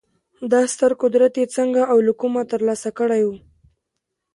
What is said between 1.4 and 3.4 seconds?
یې څنګه او له کومه ترلاسه کړی و